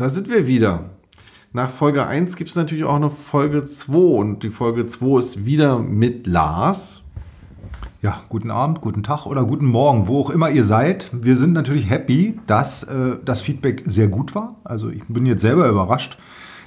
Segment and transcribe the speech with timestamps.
[0.00, 0.84] Da sind wir wieder.
[1.52, 5.44] Nach Folge 1 gibt es natürlich auch eine Folge 2 und die Folge 2 ist
[5.44, 7.02] wieder mit Lars.
[8.00, 11.10] Ja, guten Abend, guten Tag oder guten Morgen, wo auch immer ihr seid.
[11.12, 14.56] Wir sind natürlich happy, dass äh, das Feedback sehr gut war.
[14.64, 16.16] Also ich bin jetzt selber überrascht,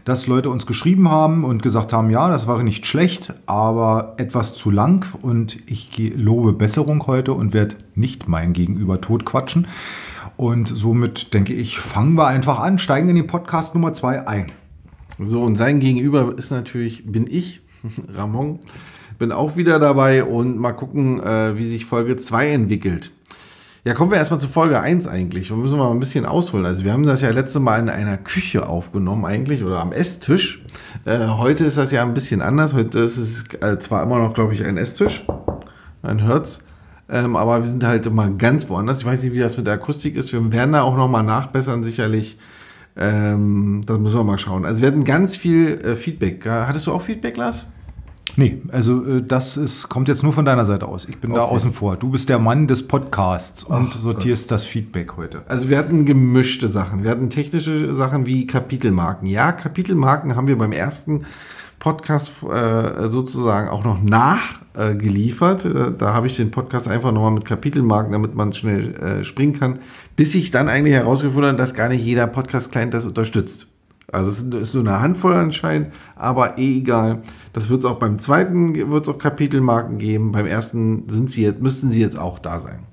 [0.06, 4.54] dass Leute uns geschrieben haben und gesagt haben, ja, das war nicht schlecht, aber etwas
[4.54, 9.66] zu lang und ich lobe Besserung heute und werde nicht mein Gegenüber totquatschen.
[10.38, 14.52] Und somit denke ich, fangen wir einfach an, steigen in den Podcast Nummer 2 ein.
[15.20, 17.62] So, und sein Gegenüber ist natürlich, bin ich,
[18.14, 18.60] Ramon,
[19.20, 23.12] bin auch wieder dabei und mal gucken, äh, wie sich Folge 2 entwickelt.
[23.86, 25.50] Ja, kommen wir erstmal zu Folge 1 eigentlich.
[25.50, 26.66] Wir müssen mal ein bisschen ausholen.
[26.66, 30.64] Also wir haben das ja letzte Mal in einer Küche aufgenommen eigentlich oder am Esstisch.
[31.04, 32.74] Äh, heute ist das ja ein bisschen anders.
[32.74, 35.26] Heute ist es äh, zwar immer noch, glaube ich, ein Esstisch.
[36.02, 36.63] Man hört's.
[37.14, 38.98] Ähm, aber wir sind halt immer ganz woanders.
[38.98, 40.34] Ich weiß nicht, wie das mit der Akustik ist.
[40.34, 42.40] Wir werden da auch nochmal nachbessern, sicherlich.
[42.98, 44.66] Ähm, das müssen wir mal schauen.
[44.66, 46.44] Also wir hatten ganz viel äh, Feedback.
[46.48, 47.66] Hattest du auch Feedback, Lars?
[48.36, 51.06] Nee, also äh, das ist, kommt jetzt nur von deiner Seite aus.
[51.08, 51.40] Ich bin okay.
[51.40, 51.98] da außen vor.
[51.98, 54.56] Du bist der Mann des Podcasts und Ach sortierst Gott.
[54.56, 55.44] das Feedback heute.
[55.48, 57.04] Also wir hatten gemischte Sachen.
[57.04, 59.28] Wir hatten technische Sachen wie Kapitelmarken.
[59.28, 61.26] Ja, Kapitelmarken haben wir beim ersten
[61.84, 65.66] Podcast äh, sozusagen auch noch nachgeliefert.
[65.66, 69.60] Äh, da habe ich den Podcast einfach nochmal mit Kapitelmarken, damit man schnell äh, springen
[69.60, 69.80] kann,
[70.16, 73.68] bis ich dann eigentlich herausgefunden habe, dass gar nicht jeder Podcast-Client das unterstützt.
[74.10, 77.22] Also es ist nur eine Handvoll anscheinend, aber eh egal.
[77.52, 80.32] Das wird es auch beim zweiten, wird es auch Kapitelmarken geben.
[80.32, 82.84] Beim ersten sind sie jetzt, müssten sie jetzt auch da sein.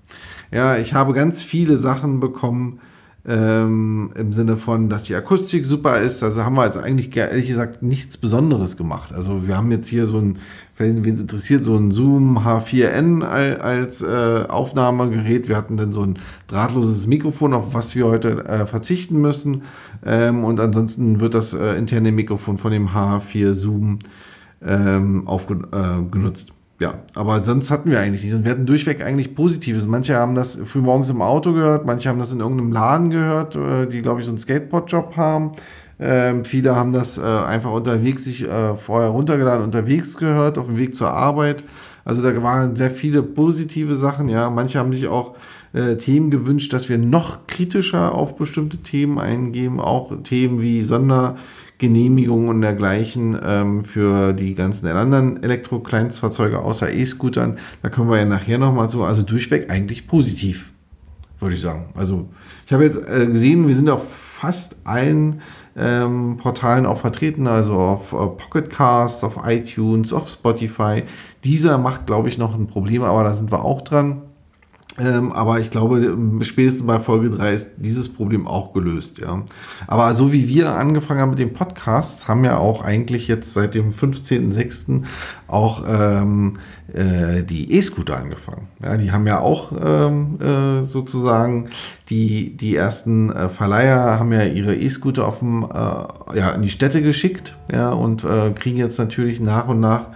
[0.51, 2.81] Ja, ich habe ganz viele Sachen bekommen,
[3.27, 6.23] ähm, Im Sinne von, dass die Akustik super ist.
[6.23, 9.13] Also haben wir jetzt eigentlich ehrlich gesagt nichts Besonderes gemacht.
[9.13, 10.39] Also wir haben jetzt hier so ein,
[10.79, 15.49] wenn wen es interessiert, so ein Zoom H4n als äh, Aufnahmegerät.
[15.49, 19.65] Wir hatten dann so ein drahtloses Mikrofon, auf was wir heute äh, verzichten müssen.
[20.03, 23.99] Ähm, und ansonsten wird das äh, interne Mikrofon von dem H4 Zoom
[24.65, 26.49] ähm, aufgenutzt.
[26.49, 28.33] Äh, ja, aber sonst hatten wir eigentlich nicht.
[28.33, 29.85] Und wir hatten durchweg eigentlich Positives.
[29.85, 33.55] Manche haben das früh morgens im Auto gehört, manche haben das in irgendeinem Laden gehört,
[33.55, 35.53] äh, die, glaube ich, so einen Skateboard-Job haben.
[35.99, 40.79] Ähm, viele haben das äh, einfach unterwegs sich äh, vorher runtergeladen, unterwegs gehört, auf dem
[40.79, 41.63] Weg zur Arbeit.
[42.07, 44.49] Also da waren sehr viele positive Sachen, ja.
[44.49, 45.37] Manche haben sich auch
[45.75, 51.37] äh, Themen gewünscht, dass wir noch kritischer auf bestimmte Themen eingehen, auch Themen wie Sonder
[51.81, 57.59] Genehmigungen und dergleichen ähm, für die ganzen anderen Elektro-Kleinstfahrzeuge außer E-Scootern.
[57.83, 59.03] Da kommen wir ja nachher nochmal zu.
[59.03, 60.73] Also durchweg eigentlich positiv,
[61.41, 61.87] würde ich sagen.
[61.95, 62.29] Also
[62.67, 65.41] ich habe jetzt äh, gesehen, wir sind auf fast allen
[65.75, 71.05] ähm, Portalen auch vertreten, also auf äh, Pocketcast, auf iTunes, auf Spotify.
[71.45, 74.23] Dieser macht, glaube ich, noch ein Problem, aber da sind wir auch dran.
[75.01, 79.43] Ähm, aber ich glaube, spätestens bei Folge 3 ist dieses Problem auch gelöst, ja.
[79.87, 83.75] Aber so wie wir angefangen haben mit den Podcasts, haben ja auch eigentlich jetzt seit
[83.75, 85.05] dem 15.06.
[85.49, 86.59] auch ähm,
[86.93, 88.69] äh, die E-Scooter angefangen.
[88.83, 91.71] Ja, die haben ja auch ähm, äh, sozusagen
[92.11, 96.71] die, die ersten äh, Verleiher haben ja ihre E-Scooter auf dem, äh, ja, in die
[96.71, 100.09] Städte geschickt, ja, und äh, kriegen jetzt natürlich nach und nach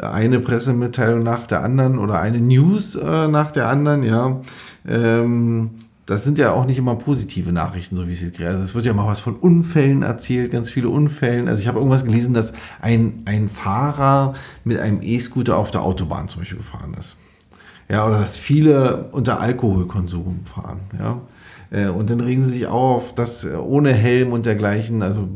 [0.00, 4.40] eine Pressemitteilung nach der anderen oder eine News äh, nach der anderen, ja.
[4.86, 5.70] Ähm,
[6.06, 8.50] das sind ja auch nicht immer positive Nachrichten, so wie es jetzt gerade.
[8.50, 11.48] Also es wird ja mal was von Unfällen erzählt, ganz viele Unfällen.
[11.48, 16.28] Also ich habe irgendwas gelesen, dass ein, ein Fahrer mit einem E-Scooter auf der Autobahn
[16.28, 17.16] zum Beispiel gefahren ist.
[17.88, 21.20] Ja, oder dass viele unter Alkoholkonsum fahren, ja.
[21.70, 25.28] Äh, und dann regen sie sich auf, dass ohne Helm und dergleichen, also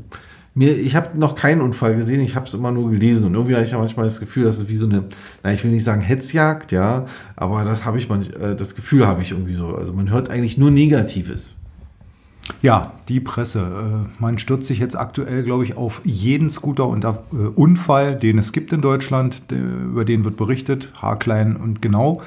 [0.55, 3.55] mir, ich habe noch keinen Unfall gesehen, ich habe es immer nur gelesen und irgendwie
[3.55, 5.05] habe ich ja manchmal das Gefühl, dass es wie so eine,
[5.43, 7.06] na, ich will nicht sagen Hetzjagd, ja,
[7.37, 9.75] aber das habe ich manch, äh, das Gefühl habe ich irgendwie so.
[9.75, 11.50] Also man hört eigentlich nur Negatives.
[12.62, 13.61] Ja, die Presse.
[13.61, 17.12] Äh, man stürzt sich jetzt aktuell, glaube ich, auf jeden Scooter und äh,
[17.55, 19.43] Unfall, den es gibt in Deutschland.
[19.50, 22.23] Über den wird berichtet, haarklein und genau.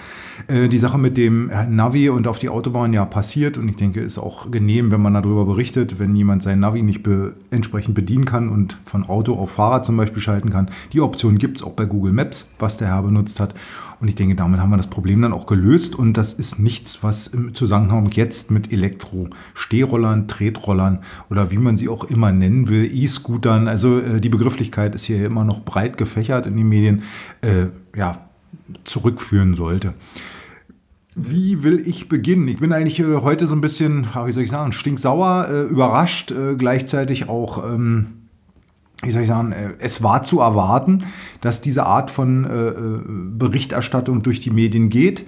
[0.48, 4.02] Äh, die Sache mit dem Navi und auf die Autobahn ja passiert und ich denke,
[4.02, 8.25] ist auch genehm, wenn man darüber berichtet, wenn jemand sein Navi nicht be entsprechend bedienen
[8.25, 10.70] kann und von Auto auf Fahrrad zum Beispiel schalten kann.
[10.92, 13.54] Die Option gibt es auch bei Google Maps, was der Herr benutzt hat.
[14.00, 15.95] Und ich denke, damit haben wir das Problem dann auch gelöst.
[15.95, 21.00] Und das ist nichts, was im Zusammenhang jetzt mit Elektro-Stehrollern, Tretrollern
[21.30, 25.25] oder wie man sie auch immer nennen will, E-Scootern, also äh, die Begrifflichkeit ist hier
[25.25, 27.04] immer noch breit gefächert in den Medien,
[27.42, 28.19] äh, ja,
[28.84, 29.94] zurückführen sollte.
[31.16, 32.48] Wie will ich beginnen?
[32.48, 36.31] Ich bin eigentlich äh, heute so ein bisschen, wie soll ich sagen, stinksauer, äh, überrascht,
[36.31, 37.63] äh, gleichzeitig auch.
[37.63, 38.23] Ähm,
[39.04, 41.06] wie soll ich sagen, äh, es war zu erwarten,
[41.42, 43.02] dass diese Art von äh, äh,
[43.38, 45.26] Berichterstattung durch die Medien geht.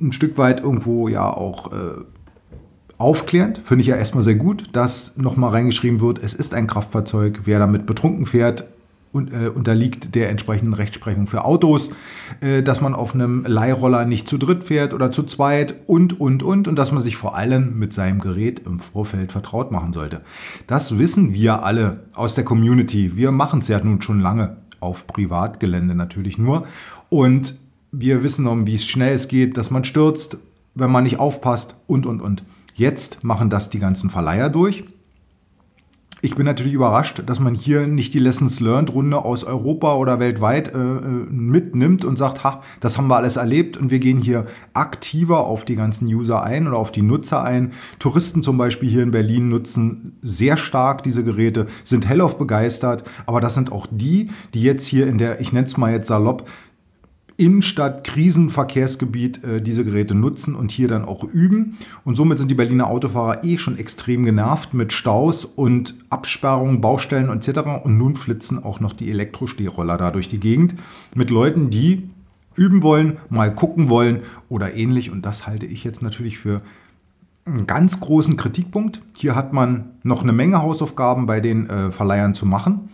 [0.00, 1.70] Ein Stück weit irgendwo ja auch
[2.98, 7.40] aufklärend, finde ich ja erstmal sehr gut, dass nochmal reingeschrieben wird, es ist ein Kraftfahrzeug,
[7.44, 8.68] wer damit betrunken fährt,
[9.16, 11.90] und, äh, unterliegt der entsprechenden Rechtsprechung für Autos,
[12.40, 16.42] äh, dass man auf einem Leihroller nicht zu dritt fährt oder zu zweit und, und,
[16.42, 20.20] und, und dass man sich vor allem mit seinem Gerät im Vorfeld vertraut machen sollte.
[20.66, 23.16] Das wissen wir alle aus der Community.
[23.16, 26.66] Wir machen es ja nun schon lange auf Privatgelände natürlich nur
[27.08, 27.56] und
[27.92, 30.36] wir wissen um, wie schnell es geht, dass man stürzt,
[30.74, 32.44] wenn man nicht aufpasst und, und, und.
[32.74, 34.84] Jetzt machen das die ganzen Verleiher durch
[36.22, 40.18] ich bin natürlich überrascht, dass man hier nicht die Lessons Learned Runde aus Europa oder
[40.18, 44.18] weltweit äh, äh, mitnimmt und sagt, ha, das haben wir alles erlebt und wir gehen
[44.18, 47.74] hier aktiver auf die ganzen User ein oder auf die Nutzer ein.
[47.98, 53.42] Touristen zum Beispiel hier in Berlin nutzen sehr stark diese Geräte, sind hellauf begeistert, aber
[53.42, 56.48] das sind auch die, die jetzt hier in der, ich nenne es mal jetzt salopp,
[57.38, 61.76] Innenstadt, Krisenverkehrsgebiet äh, diese Geräte nutzen und hier dann auch üben.
[62.04, 67.28] Und somit sind die Berliner Autofahrer eh schon extrem genervt mit Staus und Absperrungen, Baustellen
[67.28, 67.84] etc.
[67.84, 70.74] Und nun flitzen auch noch die Elektrostehroller da durch die Gegend
[71.14, 72.08] mit Leuten, die
[72.54, 75.10] üben wollen, mal gucken wollen oder ähnlich.
[75.10, 76.62] Und das halte ich jetzt natürlich für
[77.44, 79.00] einen ganz großen Kritikpunkt.
[79.16, 82.88] Hier hat man noch eine Menge Hausaufgaben bei den äh, Verleihern zu machen.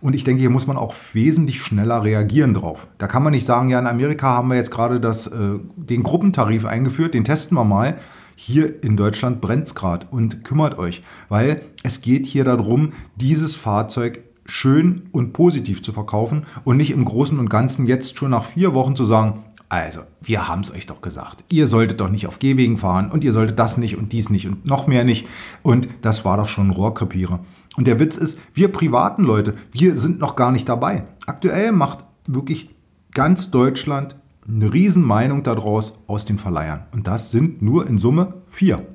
[0.00, 2.88] Und ich denke, hier muss man auch wesentlich schneller reagieren drauf.
[2.98, 6.02] Da kann man nicht sagen, ja, in Amerika haben wir jetzt gerade das, äh, den
[6.02, 7.98] Gruppentarif eingeführt, den testen wir mal.
[8.34, 13.54] Hier in Deutschland brennt es gerade und kümmert euch, weil es geht hier darum, dieses
[13.54, 18.44] Fahrzeug schön und positiv zu verkaufen und nicht im Großen und Ganzen jetzt schon nach
[18.44, 21.44] vier Wochen zu sagen, also, wir haben es euch doch gesagt.
[21.48, 24.48] Ihr solltet doch nicht auf Gehwegen fahren und ihr solltet das nicht und dies nicht
[24.48, 25.28] und noch mehr nicht.
[25.62, 27.38] Und das war doch schon ein Rohrkrepierer.
[27.76, 31.04] Und der Witz ist, wir privaten Leute, wir sind noch gar nicht dabei.
[31.26, 32.70] Aktuell macht wirklich
[33.12, 34.16] ganz Deutschland
[34.48, 36.84] eine Riesenmeinung daraus aus den Verleihern.
[36.92, 38.86] Und das sind nur in Summe vier.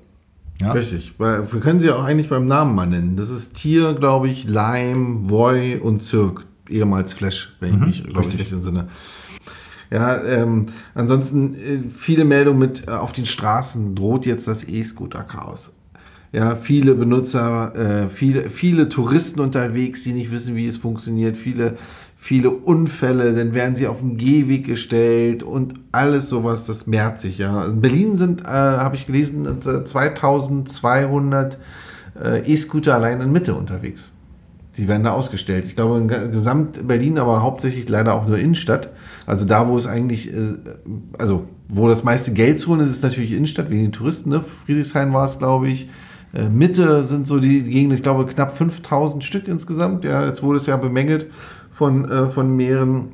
[0.60, 0.72] Ja?
[0.72, 1.16] Richtig.
[1.18, 3.16] Wir können sie auch eigentlich beim Namen mal nennen.
[3.16, 6.46] Das ist Tier, glaube ich, Lime, Voy und Zirk.
[6.70, 8.88] Ehemals Flash, wenn ich mhm, mich, glaube ich, richtig entsinne.
[9.92, 15.72] Ja, ähm, ansonsten äh, viele Meldungen mit äh, auf den Straßen droht jetzt das E-Scooter-Chaos.
[16.36, 21.78] Ja, viele Benutzer, äh, viele, viele Touristen unterwegs, die nicht wissen, wie es funktioniert, viele,
[22.18, 27.38] viele Unfälle, dann werden sie auf den Gehweg gestellt und alles sowas, das mehrt sich.
[27.38, 27.64] Ja.
[27.64, 31.58] In Berlin sind, äh, habe ich gelesen, 2200
[32.22, 34.10] äh, E-Scooter allein in Mitte unterwegs.
[34.76, 35.64] Die werden da ausgestellt.
[35.66, 38.90] Ich glaube, in Gesamt Berlin, aber hauptsächlich leider auch nur Innenstadt.
[39.26, 40.58] Also da, wo es eigentlich, äh,
[41.18, 44.32] also wo das meiste Geld zu holen ist, ist natürlich Innenstadt, wegen den Touristen.
[44.32, 44.44] Ne?
[44.66, 45.88] Friedrichshain war es, glaube ich.
[46.36, 50.06] Äh, Mitte sind so die Gegenden, ich glaube, knapp 5000 Stück insgesamt.
[50.06, 51.28] Ja, jetzt wurde es ja bemängelt
[51.72, 53.14] von, äh, von mehreren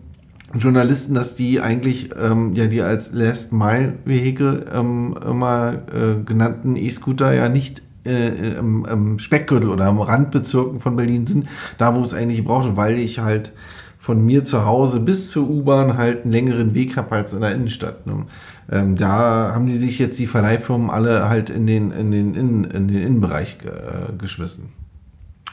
[0.54, 6.76] Journalisten, dass die eigentlich ähm, ja die als Last Mile Vehicle ähm, immer äh, genannten
[6.76, 11.48] E-Scooter ja nicht äh, im, im, Speckgürtel oder am Randbezirken von Berlin sind,
[11.78, 13.54] da wo es eigentlich braucht, weil ich halt
[13.98, 17.54] von mir zu Hause bis zur U-Bahn halt einen längeren Weg habe als in der
[17.54, 18.08] Innenstadt.
[18.08, 18.26] Ne?
[18.72, 22.64] Ähm, da haben die sich jetzt die Verleihfirmen alle halt in den, in den, in,
[22.64, 24.81] in den Innenbereich äh, geschmissen.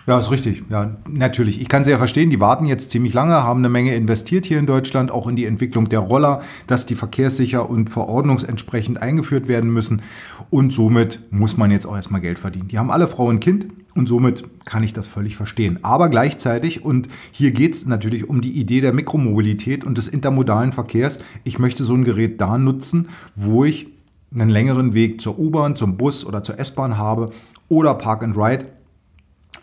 [0.08, 0.62] Ja, ist richtig.
[0.70, 1.60] Ja, natürlich.
[1.60, 4.58] Ich kann sie ja verstehen, die warten jetzt ziemlich lange, haben eine Menge investiert hier
[4.58, 9.70] in Deutschland, auch in die Entwicklung der Roller, dass die verkehrssicher und verordnungsentsprechend eingeführt werden
[9.70, 10.00] müssen.
[10.48, 12.69] Und somit muss man jetzt auch erstmal Geld verdienen.
[12.69, 15.81] Die haben alle Frau und Kind und somit kann ich das völlig verstehen.
[15.82, 20.72] Aber gleichzeitig, und hier geht es natürlich um die Idee der Mikromobilität und des intermodalen
[20.72, 23.88] Verkehrs, ich möchte so ein Gerät da nutzen, wo ich
[24.34, 27.29] einen längeren Weg zur U-Bahn, zum Bus oder zur S-Bahn habe
[27.69, 28.65] oder Park and Ride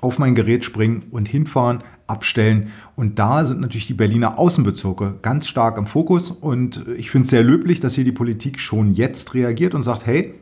[0.06, 2.70] auf mein Gerät springen und hinfahren, abstellen.
[2.96, 6.30] Und da sind natürlich die Berliner Außenbezirke ganz stark im Fokus.
[6.30, 10.06] Und ich finde es sehr löblich, dass hier die Politik schon jetzt reagiert und sagt,
[10.06, 10.36] hey,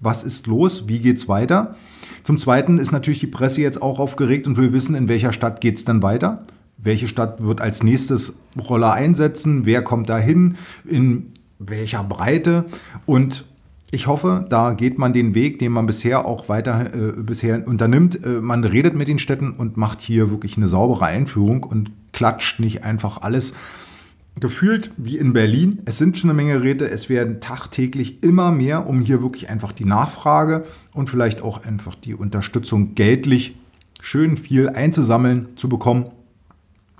[0.00, 0.88] was ist los?
[0.88, 1.76] Wie geht es weiter?
[2.24, 5.60] Zum Zweiten ist natürlich die Presse jetzt auch aufgeregt und will wissen, in welcher Stadt
[5.60, 6.46] geht es dann weiter?
[6.78, 9.66] Welche Stadt wird als nächstes Roller einsetzen?
[9.66, 10.56] Wer kommt da hin?
[10.86, 12.64] In welcher Breite?
[13.04, 13.44] Und
[13.90, 18.24] ich hoffe, da geht man den Weg, den man bisher auch weiter äh, bisher unternimmt.
[18.24, 22.60] Äh, man redet mit den Städten und macht hier wirklich eine saubere Einführung und klatscht
[22.60, 23.52] nicht einfach alles
[24.38, 25.80] gefühlt wie in Berlin.
[25.86, 29.72] Es sind schon eine Menge Räte, es werden tagtäglich immer mehr, um hier wirklich einfach
[29.72, 33.56] die Nachfrage und vielleicht auch einfach die Unterstützung geldlich
[34.00, 36.06] schön viel einzusammeln zu bekommen.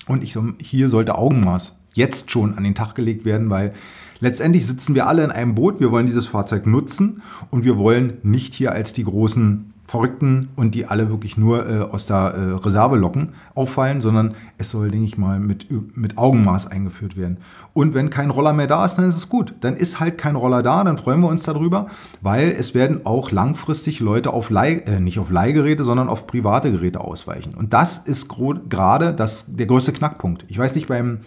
[0.06, 3.74] Und ich, hier sollte Augenmaß jetzt schon an den Tag gelegt werden, weil
[4.20, 8.18] Letztendlich sitzen wir alle in einem Boot, wir wollen dieses Fahrzeug nutzen und wir wollen
[8.22, 12.52] nicht hier als die großen Verrückten und die alle wirklich nur äh, aus der äh,
[12.64, 17.38] Reserve locken, auffallen, sondern es soll, denke ich mal, mit, mit Augenmaß eingeführt werden.
[17.72, 19.54] Und wenn kein Roller mehr da ist, dann ist es gut.
[19.62, 21.88] Dann ist halt kein Roller da, dann freuen wir uns darüber,
[22.20, 26.70] weil es werden auch langfristig Leute auf Leih, äh, nicht auf Leihgeräte, sondern auf private
[26.70, 27.54] Geräte ausweichen.
[27.54, 30.44] Und das ist gerade der größte Knackpunkt.
[30.46, 31.18] Ich weiß nicht, beim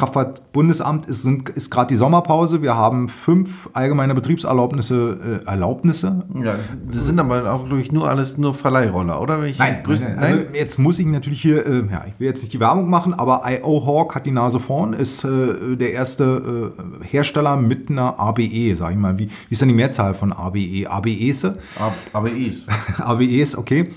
[0.00, 2.62] Kraftfahrtbundesamt ist, ist gerade die Sommerpause.
[2.62, 5.42] Wir haben fünf allgemeine Betriebserlaubnisse.
[5.44, 6.24] Äh, Erlaubnisse.
[6.42, 6.56] Ja,
[6.90, 9.38] das sind aber auch, glaube ich, nur alles nur Verleihroller, oder?
[9.38, 12.54] nein, nein, nein, Also jetzt muss ich natürlich hier, äh, ja, ich will jetzt nicht
[12.54, 13.84] die Werbung machen, aber I.O.
[13.86, 18.92] Hawk hat die Nase vorn, ist äh, der erste äh, Hersteller mit einer ABE, sag
[18.92, 19.18] ich mal.
[19.18, 20.86] Wie, wie ist denn die Mehrzahl von ABE?
[20.88, 21.44] ABEs?
[22.12, 22.66] ABEs.
[22.98, 23.90] ABEs, okay.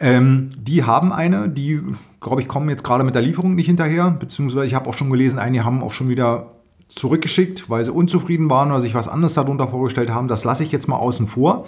[0.00, 1.82] Ähm, die haben eine, die
[2.20, 5.10] glaube ich, kommen jetzt gerade mit der Lieferung nicht hinterher, beziehungsweise ich habe auch schon
[5.10, 6.52] gelesen, einige haben auch schon wieder
[6.94, 10.28] zurückgeschickt, weil sie unzufrieden waren oder sich was anderes darunter vorgestellt haben.
[10.28, 11.66] Das lasse ich jetzt mal außen vor.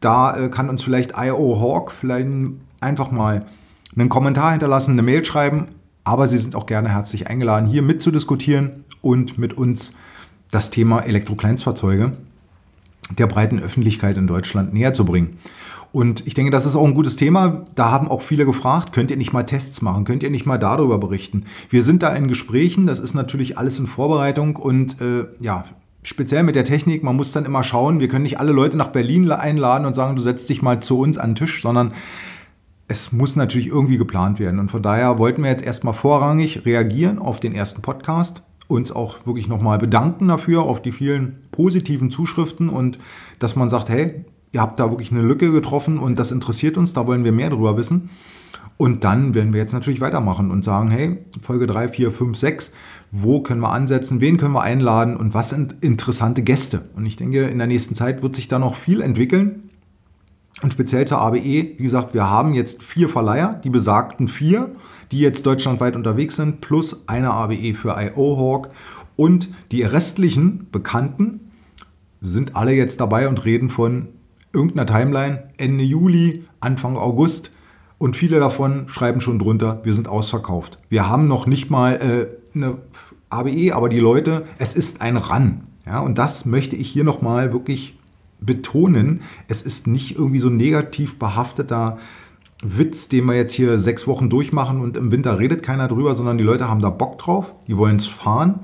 [0.00, 2.28] Da äh, kann uns vielleicht IO Hawk vielleicht
[2.80, 3.46] einfach mal
[3.96, 5.68] einen Kommentar hinterlassen, eine Mail schreiben.
[6.04, 9.94] Aber Sie sind auch gerne herzlich eingeladen, hier mitzudiskutieren und mit uns
[10.50, 12.12] das Thema Elektrokleinstfahrzeuge
[13.18, 15.38] der breiten Öffentlichkeit in Deutschland näher zu bringen.
[15.92, 17.66] Und ich denke, das ist auch ein gutes Thema.
[17.74, 20.04] Da haben auch viele gefragt, könnt ihr nicht mal Tests machen?
[20.04, 21.44] Könnt ihr nicht mal darüber berichten?
[21.68, 22.86] Wir sind da in Gesprächen.
[22.86, 25.66] Das ist natürlich alles in Vorbereitung und äh, ja,
[26.02, 28.88] speziell mit der Technik, man muss dann immer schauen, wir können nicht alle Leute nach
[28.88, 31.92] Berlin einladen und sagen, du setzt dich mal zu uns an den Tisch, sondern
[32.88, 34.58] es muss natürlich irgendwie geplant werden.
[34.58, 39.26] Und von daher wollten wir jetzt erstmal vorrangig reagieren auf den ersten Podcast, uns auch
[39.26, 42.98] wirklich nochmal bedanken dafür, auf die vielen positiven Zuschriften und
[43.38, 46.92] dass man sagt, hey, ihr habt da wirklich eine Lücke getroffen und das interessiert uns,
[46.92, 48.10] da wollen wir mehr drüber wissen.
[48.76, 52.72] Und dann werden wir jetzt natürlich weitermachen und sagen, hey, Folge 3, 4, 5, 6,
[53.10, 56.86] wo können wir ansetzen, wen können wir einladen und was sind interessante Gäste?
[56.96, 59.70] Und ich denke, in der nächsten Zeit wird sich da noch viel entwickeln.
[60.62, 64.74] Und speziell zur ABE, wie gesagt, wir haben jetzt vier Verleiher, die besagten vier,
[65.10, 68.70] die jetzt deutschlandweit unterwegs sind, plus eine ABE für IO Hawk.
[69.16, 71.52] Und die restlichen Bekannten
[72.20, 74.08] sind alle jetzt dabei und reden von
[74.52, 77.50] irgendeiner Timeline Ende Juli, Anfang August.
[77.98, 80.78] Und viele davon schreiben schon drunter, wir sind ausverkauft.
[80.88, 82.78] Wir haben noch nicht mal äh, eine
[83.30, 85.62] ABE, aber die Leute, es ist ein Ran.
[85.86, 87.98] Ja, und das möchte ich hier nochmal wirklich
[88.40, 89.22] betonen.
[89.48, 91.98] Es ist nicht irgendwie so negativ behafteter
[92.62, 96.38] Witz, den wir jetzt hier sechs Wochen durchmachen und im Winter redet keiner drüber, sondern
[96.38, 98.60] die Leute haben da Bock drauf, die wollen es fahren.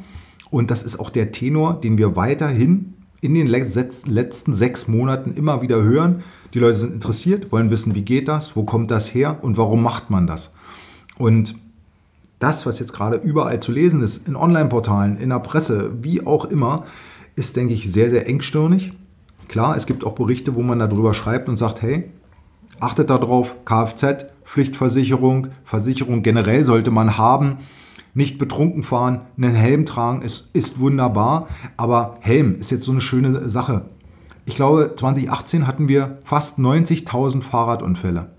[0.51, 5.61] Und das ist auch der Tenor, den wir weiterhin in den letzten sechs Monaten immer
[5.63, 6.23] wieder hören.
[6.55, 9.83] Die Leute sind interessiert, wollen wissen, wie geht das, wo kommt das her und warum
[9.83, 10.53] macht man das.
[11.17, 11.57] Und
[12.39, 16.45] das, was jetzt gerade überall zu lesen ist, in Online-Portalen, in der Presse, wie auch
[16.45, 16.85] immer,
[17.35, 18.93] ist, denke ich, sehr, sehr engstirnig.
[19.49, 22.11] Klar, es gibt auch Berichte, wo man darüber schreibt und sagt, hey,
[22.79, 27.59] achtet darauf, Kfz, Pflichtversicherung, Versicherung generell sollte man haben
[28.19, 31.47] nicht betrunken fahren, einen Helm tragen, ist, ist wunderbar.
[31.77, 33.87] Aber Helm ist jetzt so eine schöne Sache.
[34.45, 38.33] Ich glaube, 2018 hatten wir fast 90.000 Fahrradunfälle.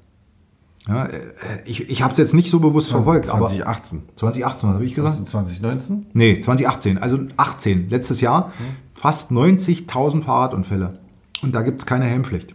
[0.85, 1.19] Ja, äh,
[1.65, 3.27] ich ich habe es jetzt nicht so bewusst verfolgt.
[3.27, 4.01] 2018.
[4.17, 5.25] 2018, was habe ich gesagt?
[5.25, 6.07] 2019?
[6.11, 6.97] Nee, 2018.
[6.97, 8.47] Also 18, letztes Jahr.
[8.47, 8.99] Mhm.
[8.99, 10.99] Fast 90.000 Fahrradunfälle.
[11.41, 12.53] Und da gibt es keine Helmpflicht.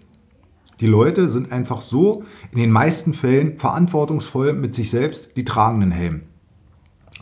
[0.81, 5.81] Die Leute sind einfach so in den meisten Fällen verantwortungsvoll mit sich selbst, die tragen
[5.81, 6.23] einen Helm.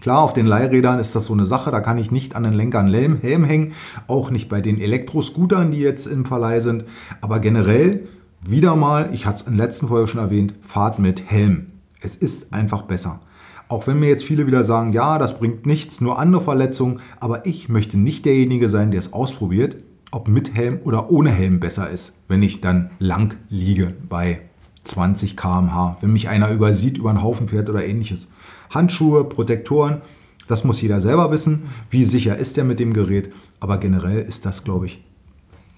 [0.03, 2.55] Klar, auf den Leihrädern ist das so eine Sache, da kann ich nicht an den
[2.55, 3.73] Lenker einen Helm hängen,
[4.09, 6.87] auch nicht bei den Elektroscootern, die jetzt im Verleih sind.
[7.21, 8.09] Aber generell,
[8.45, 11.67] wieder mal, ich hatte es in der letzten Folge schon erwähnt, fahrt mit Helm.
[12.01, 13.21] Es ist einfach besser.
[13.69, 17.47] Auch wenn mir jetzt viele wieder sagen, ja, das bringt nichts, nur andere Verletzungen, aber
[17.47, 21.89] ich möchte nicht derjenige sein, der es ausprobiert, ob mit Helm oder ohne Helm besser
[21.89, 24.41] ist, wenn ich dann lang liege bei
[24.83, 28.29] 20 km/h, wenn mich einer übersieht, über einen Haufen fährt oder ähnliches.
[28.73, 30.03] Handschuhe, Protektoren,
[30.49, 31.63] das muss jeder selber wissen.
[31.91, 33.31] Wie sicher ist er mit dem Gerät?
[33.61, 35.03] Aber generell ist das, glaube ich,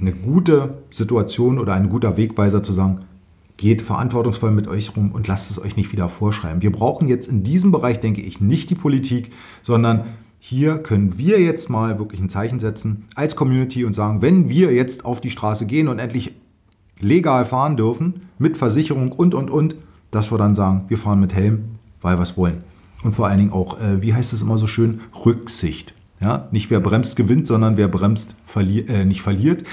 [0.01, 3.03] eine gute Situation oder ein guter Wegweiser zu sagen,
[3.57, 6.63] geht verantwortungsvoll mit euch rum und lasst es euch nicht wieder vorschreiben.
[6.63, 9.31] Wir brauchen jetzt in diesem Bereich, denke ich, nicht die Politik,
[9.63, 10.07] sondern
[10.41, 14.73] hier können wir jetzt mal wirklich ein Zeichen setzen als Community und sagen, wenn wir
[14.73, 16.35] jetzt auf die Straße gehen und endlich
[17.01, 19.77] legal fahren dürfen, mit Versicherung und, und, und,
[20.11, 22.65] dass wir dann sagen, wir fahren mit Helm, weil wir es wollen.
[23.05, 25.95] Und vor allen Dingen auch, äh, wie heißt es immer so schön, Rücksicht.
[26.21, 26.49] Ja?
[26.51, 29.65] Nicht wer bremst gewinnt, sondern wer bremst verli äh, nicht verliert,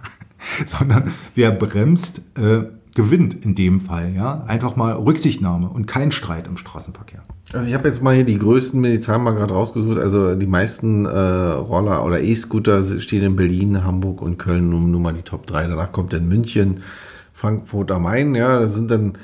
[0.66, 2.64] sondern wer bremst äh,
[2.94, 4.14] gewinnt in dem Fall.
[4.14, 4.44] Ja?
[4.46, 7.22] Einfach mal Rücksichtnahme und kein Streit im Straßenverkehr.
[7.52, 9.98] Also ich habe jetzt mal hier die größten Medizinalen mal gerade rausgesucht.
[9.98, 15.00] Also die meisten äh, Roller oder E-Scooter stehen in Berlin, Hamburg und Köln, nur, nur
[15.00, 15.68] mal die Top 3.
[15.68, 16.80] Danach kommt dann München,
[17.34, 19.18] Frankfurt am Main, ja, da sind dann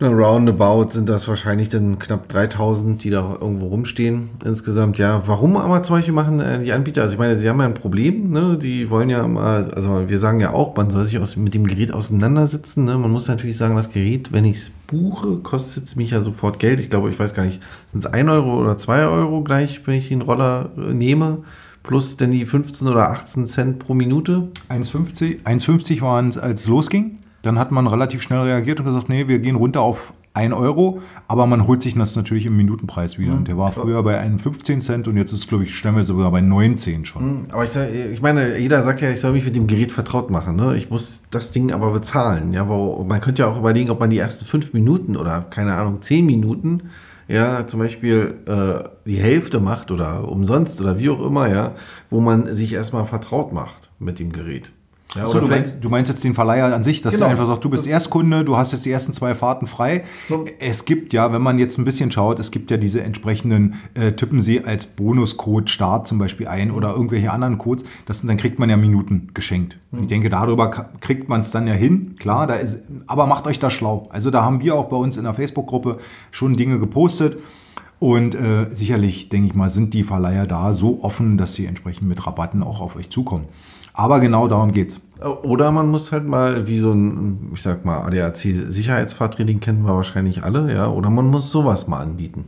[0.00, 4.98] na, roundabout sind das wahrscheinlich dann knapp 3000, die da irgendwo rumstehen insgesamt.
[4.98, 7.02] Ja, warum aber Beispiel machen äh, die Anbieter?
[7.02, 8.58] Also ich meine, sie haben ja ein Problem, ne?
[8.60, 11.68] Die wollen ja mal, also wir sagen ja auch, man soll sich aus, mit dem
[11.68, 12.84] Gerät auseinandersetzen.
[12.86, 12.98] Ne?
[12.98, 16.58] Man muss natürlich sagen, das Gerät, wenn ich es buche, kostet es mich ja sofort
[16.58, 16.80] Geld.
[16.80, 19.94] Ich glaube, ich weiß gar nicht, sind es 1 Euro oder 2 Euro gleich, wenn
[19.94, 21.44] ich den Roller äh, nehme?
[21.84, 24.48] Plus dann die 15 oder 18 Cent pro Minute?
[24.70, 27.18] 1,50 1,50 waren es, als es losging.
[27.44, 31.00] Dann hat man relativ schnell reagiert und gesagt, nee, wir gehen runter auf 1 Euro,
[31.28, 33.34] aber man holt sich das natürlich im Minutenpreis wieder.
[33.34, 36.02] Und der war früher bei 1 15 Cent und jetzt ist, glaube ich, stellen wir
[36.02, 37.22] sogar bei 19 schon.
[37.22, 39.92] Hm, Aber ich, sag, ich meine, jeder sagt ja, ich soll mich mit dem Gerät
[39.92, 40.56] vertraut machen.
[40.56, 40.76] Ne?
[40.76, 42.52] Ich muss das Ding aber bezahlen.
[42.52, 46.02] Ja, man könnte ja auch überlegen, ob man die ersten fünf Minuten oder keine Ahnung,
[46.02, 46.90] zehn Minuten
[47.28, 51.72] ja, zum Beispiel äh, die Hälfte macht oder umsonst oder wie auch immer, ja,
[52.10, 54.72] wo man sich erstmal vertraut macht mit dem Gerät.
[55.14, 57.26] Ja, So, du, meinst, du meinst jetzt den Verleiher an sich, dass Genau.
[57.26, 60.04] du einfach sagst, du bist Erstkunde, du hast jetzt die ersten zwei Fahrten frei.
[60.28, 60.44] So.
[60.58, 64.12] Es gibt ja, wenn man jetzt ein bisschen schaut, es gibt ja diese entsprechenden, äh,
[64.12, 68.58] tippen Sie als Bonuscode Start zum Beispiel ein oder irgendwelche anderen Codes, das, dann kriegt
[68.58, 69.78] man ja Minuten geschenkt.
[69.92, 70.68] Und Ich denke, darüber
[71.00, 74.08] kriegt man es dann ja hin, klar, da ist, aber macht euch das schlau.
[74.10, 75.98] Also da haben wir auch bei uns in der Facebook-Gruppe
[76.30, 77.36] schon Dinge gepostet.
[78.00, 82.06] Und äh, sicherlich, denke ich mal, sind die Verleiher da so offen, dass sie entsprechend
[82.08, 83.44] mit Rabatten auch auf euch zukommen.
[83.94, 85.00] Aber genau darum geht's.
[85.42, 90.42] Oder man muss halt mal, wie so ein, ich sag mal, ADAC-Sicherheitsfahrtraining kennen wir wahrscheinlich
[90.42, 92.46] alle, ja, oder man muss sowas mal anbieten.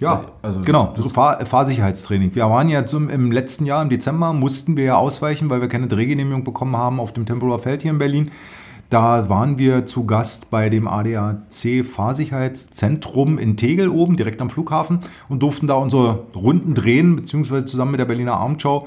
[0.00, 2.34] Ja, Also- genau, das Fahr Fahrsicherheitstraining.
[2.34, 5.68] Wir waren ja zum, im letzten Jahr, im Dezember, mussten wir ja ausweichen, weil wir
[5.68, 8.30] keine Drehgenehmigung bekommen haben auf dem Tempelhofer Feld hier in Berlin.
[8.90, 14.98] Da waren wir zu Gast bei dem ADAC Fahrsicherheitszentrum in Tegel oben, direkt am Flughafen
[15.28, 18.86] und durften da unsere Runden drehen, beziehungsweise zusammen mit der Berliner Abendschau.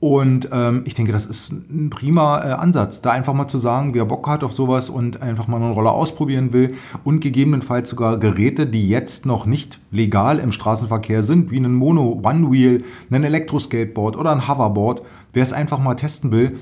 [0.00, 3.92] Und ähm, ich denke, das ist ein prima äh, Ansatz, da einfach mal zu sagen,
[3.92, 8.16] wer Bock hat auf sowas und einfach mal einen Roller ausprobieren will und gegebenenfalls sogar
[8.16, 13.24] Geräte, die jetzt noch nicht legal im Straßenverkehr sind, wie einen Mono One Wheel, ein
[13.24, 15.02] Elektroskateboard oder ein Hoverboard,
[15.34, 16.56] wer es einfach mal testen will,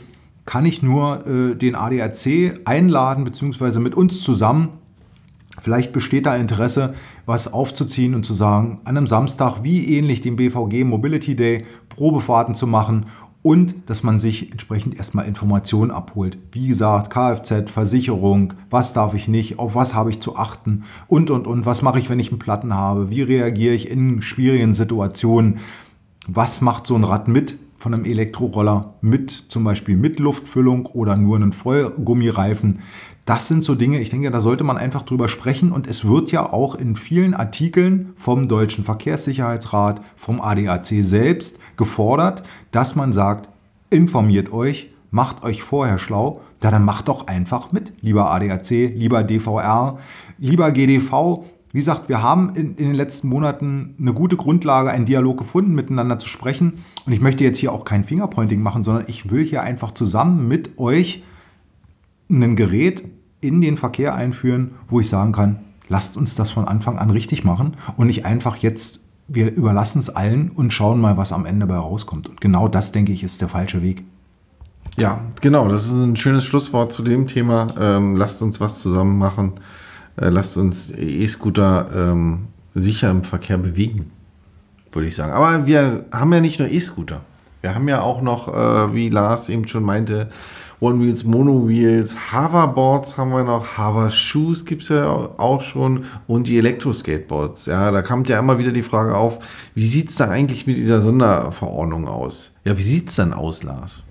[0.45, 4.71] kann ich nur äh, den ADAC einladen, beziehungsweise mit uns zusammen.
[5.61, 10.37] Vielleicht besteht da Interesse, was aufzuziehen und zu sagen, an einem Samstag wie ähnlich dem
[10.37, 13.07] BVG Mobility Day Probefahrten zu machen
[13.43, 16.39] und dass man sich entsprechend erstmal Informationen abholt.
[16.53, 21.31] Wie gesagt, Kfz, Versicherung, was darf ich nicht, auf was habe ich zu achten und
[21.31, 24.75] und und, was mache ich, wenn ich einen Platten habe, wie reagiere ich in schwierigen
[24.75, 25.59] Situationen,
[26.27, 31.17] was macht so ein Rad mit von einem Elektroroller mit zum Beispiel mit Luftfüllung oder
[31.17, 32.81] nur einen Vollgummireifen.
[33.29, 36.33] Das sind so Dinge, ich denke, da sollte man einfach drüber sprechen und es wird
[36.33, 43.51] ja auch in vielen Artikeln vom Deutschen Verkehrssicherheitsrat, vom ADAC selbst gefordert, dass man sagt,
[43.91, 49.23] informiert euch, macht euch vorher schlau, ja, dann macht doch einfach mit, lieber ADAC, lieber
[49.23, 49.99] DVR,
[50.39, 51.45] lieber GDV.
[51.73, 55.75] Wie gesagt, wir haben in, in den letzten Monaten eine gute Grundlage, einen Dialog gefunden,
[55.75, 56.79] miteinander zu sprechen.
[57.05, 60.49] Und ich möchte jetzt hier auch kein Fingerpointing machen, sondern ich will hier einfach zusammen
[60.49, 61.25] mit euch
[62.31, 63.05] ein Gerät
[63.41, 67.45] in den Verkehr einführen, wo ich sagen kann, lasst uns das von Anfang an richtig
[67.45, 71.67] machen und nicht einfach jetzt, wir überlassen es allen und schauen mal, was am Ende
[71.67, 72.29] bei rauskommt.
[72.29, 74.05] Und genau das, denke ich, ist der falsche Weg.
[74.97, 77.75] Ja, genau, das ist ein schönes Schlusswort zu dem Thema.
[77.79, 79.53] Ähm, lasst uns was zusammen machen.
[80.17, 84.11] Äh, lasst uns E-Scooter ähm, sicher im Verkehr bewegen,
[84.93, 85.33] würde ich sagen.
[85.33, 87.21] Aber wir haben ja nicht nur E-Scooter.
[87.61, 90.31] Wir haben ja auch noch, äh, wie Lars eben schon meinte,
[90.81, 96.05] One Wheels, Mono Wheels, Hoverboards haben wir noch, Hover Shoes gibt es ja auch schon
[96.29, 97.67] und die Elektroskateboards.
[97.67, 99.41] Ja, da kommt ja immer wieder die Frage auf,
[99.75, 102.53] wie sieht es da eigentlich mit dieser Sonderverordnung aus?
[102.65, 104.05] Ja, wie sieht es dann aus, Lars?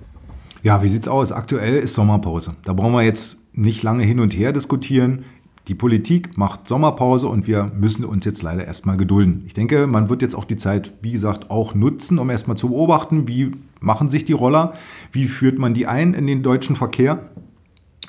[0.62, 1.32] Ja, wie sieht's aus?
[1.32, 2.52] Aktuell ist Sommerpause.
[2.66, 5.24] Da brauchen wir jetzt nicht lange hin und her diskutieren.
[5.68, 9.44] Die Politik macht Sommerpause und wir müssen uns jetzt leider erstmal gedulden.
[9.48, 12.70] Ich denke, man wird jetzt auch die Zeit, wie gesagt, auch nutzen, um erstmal zu
[12.70, 13.52] beobachten, wie
[13.82, 14.74] machen sich die Roller,
[15.12, 17.30] wie führt man die ein in den deutschen Verkehr.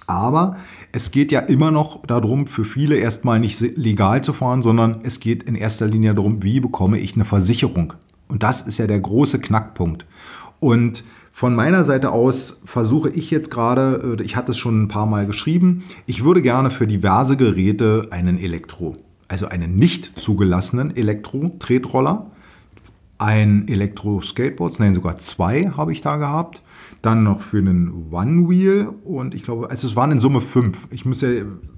[0.07, 0.57] Aber
[0.93, 5.19] es geht ja immer noch darum, für viele erstmal nicht legal zu fahren, sondern es
[5.19, 7.95] geht in erster Linie darum, wie bekomme ich eine Versicherung.
[8.29, 10.07] Und das ist ja der große Knackpunkt.
[10.61, 11.03] Und
[11.39, 15.07] von meiner Seite aus versuche ich jetzt gerade, äh, ich hatte es schon ein paar
[15.07, 18.97] Mal geschrieben, ich würde gerne für diverse Geräte einen Elektro,
[19.29, 22.27] also einen nicht zugelassenen Elektro-Tretroller,
[23.19, 26.61] ein Elektro-Skateboard, nein, sogar zwei habe ich da gehabt.
[27.03, 30.89] Dann noch für einen One-Wheel und ich glaube, also es waren in Summe fünf.
[30.91, 31.29] Ich, muss ja,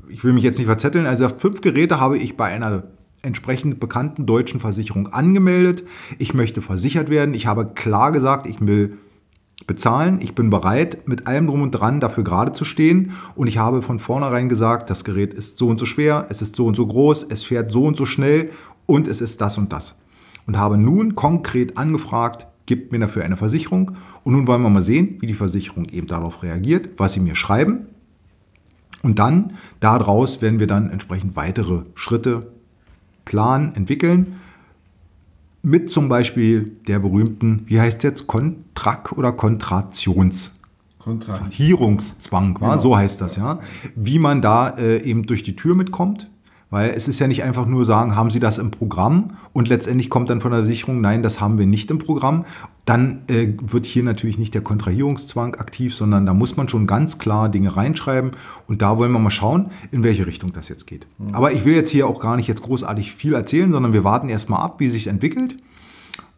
[0.08, 2.84] ich will mich jetzt nicht verzetteln, also fünf Geräte habe ich bei einer
[3.20, 5.82] entsprechend bekannten deutschen Versicherung angemeldet.
[6.16, 7.34] Ich möchte versichert werden.
[7.34, 8.96] Ich habe klar gesagt, ich will
[9.66, 10.20] bezahlen.
[10.22, 13.12] Ich bin bereit, mit allem drum und dran dafür gerade zu stehen.
[13.34, 16.56] Und ich habe von vornherein gesagt, das Gerät ist so und so schwer, es ist
[16.56, 18.50] so und so groß, es fährt so und so schnell
[18.86, 19.96] und es ist das und das.
[20.46, 23.92] Und habe nun konkret angefragt, gibt mir dafür eine Versicherung.
[24.24, 27.34] Und nun wollen wir mal sehen, wie die Versicherung eben darauf reagiert, was sie mir
[27.34, 27.86] schreiben.
[29.02, 32.52] Und dann daraus werden wir dann entsprechend weitere Schritte
[33.24, 34.36] planen, entwickeln
[35.62, 40.50] mit zum Beispiel der berühmten, wie heißt es jetzt, Kontrakt- oder Kontrations-
[40.98, 42.76] Kontrahierungszwang, genau.
[42.76, 43.60] so heißt das ja.
[43.96, 46.29] Wie man da äh, eben durch die Tür mitkommt,
[46.70, 50.09] weil es ist ja nicht einfach nur sagen, haben Sie das im Programm und letztendlich
[50.09, 52.44] kommt dann von der Sicherung, nein, das haben wir nicht im Programm.
[52.85, 57.18] Dann äh, wird hier natürlich nicht der Kontrahierungszwang aktiv, sondern da muss man schon ganz
[57.18, 58.33] klar Dinge reinschreiben
[58.68, 61.06] und da wollen wir mal schauen, in welche Richtung das jetzt geht.
[61.18, 61.35] Mhm.
[61.35, 64.28] Aber ich will jetzt hier auch gar nicht jetzt großartig viel erzählen, sondern wir warten
[64.28, 65.56] erstmal ab, wie sich entwickelt.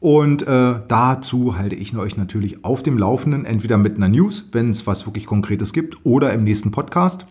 [0.00, 4.70] Und äh, dazu halte ich euch natürlich auf dem Laufenden, entweder mit einer News, wenn
[4.70, 7.26] es was wirklich Konkretes gibt, oder im nächsten Podcast.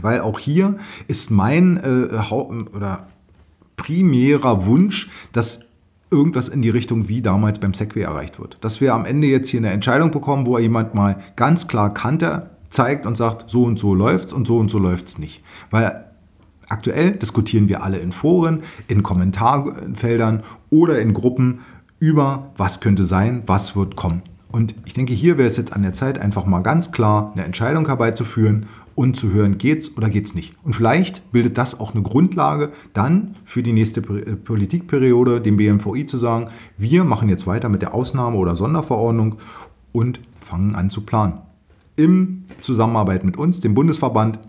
[0.00, 3.06] Weil auch hier ist mein äh, oder
[3.76, 5.60] primärer Wunsch, dass
[6.10, 8.58] irgendwas in die Richtung wie damals beim Segway erreicht wird.
[8.60, 12.50] Dass wir am Ende jetzt hier eine Entscheidung bekommen, wo jemand mal ganz klar Kante
[12.70, 15.42] zeigt und sagt, so und so läuft's und so und so läuft's nicht.
[15.70, 16.04] Weil
[16.68, 21.60] aktuell diskutieren wir alle in Foren, in Kommentarfeldern oder in Gruppen
[21.98, 24.22] über, was könnte sein, was wird kommen.
[24.50, 27.44] Und ich denke, hier wäre es jetzt an der Zeit, einfach mal ganz klar eine
[27.44, 28.66] Entscheidung herbeizuführen
[28.98, 30.54] und zu hören, geht's oder geht's nicht.
[30.64, 36.04] Und vielleicht bildet das auch eine Grundlage, dann für die nächste äh, Politikperiode dem BMVI
[36.06, 39.36] zu sagen, wir machen jetzt weiter mit der Ausnahme oder Sonderverordnung
[39.92, 41.34] und fangen an zu planen.
[41.94, 44.40] Im Zusammenarbeit mit uns, dem Bundesverband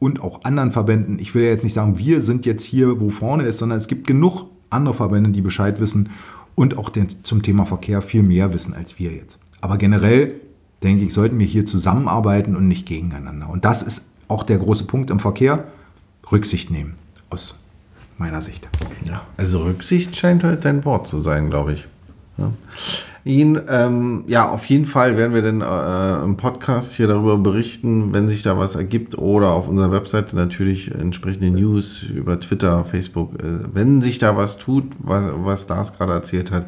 [0.00, 1.20] und auch anderen Verbänden.
[1.20, 3.86] Ich will ja jetzt nicht sagen, wir sind jetzt hier, wo vorne ist, sondern es
[3.86, 6.08] gibt genug andere Verbände, die Bescheid wissen
[6.56, 9.38] und auch zum Thema Verkehr viel mehr wissen als wir jetzt.
[9.60, 10.40] Aber generell
[10.84, 13.48] denke ich, sollten wir hier zusammenarbeiten und nicht gegeneinander.
[13.48, 15.64] Und das ist auch der große Punkt im Verkehr,
[16.30, 16.94] Rücksicht nehmen,
[17.30, 17.58] aus
[18.18, 18.68] meiner Sicht.
[19.04, 21.88] Ja, also Rücksicht scheint heute dein Wort zu sein, glaube ich.
[22.38, 22.50] Ja.
[23.26, 28.12] Ihn, ähm, ja, auf jeden Fall werden wir dann äh, im Podcast hier darüber berichten,
[28.12, 33.42] wenn sich da was ergibt oder auf unserer Webseite natürlich entsprechende News über Twitter, Facebook.
[33.42, 36.66] Äh, wenn sich da was tut, was, was Lars gerade erzählt hat,